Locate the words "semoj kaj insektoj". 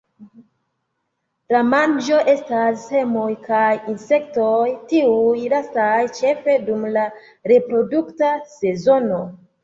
2.93-4.63